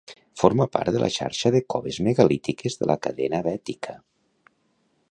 Forma 0.43 0.65
part 0.77 0.93
de 0.95 1.01
la 1.03 1.09
xarxa 1.17 1.51
de 1.57 1.61
coves 1.75 2.01
megalítiques 2.09 2.81
de 2.81 2.91
la 2.93 2.97
cadena 3.05 3.45
bètica. 3.51 3.97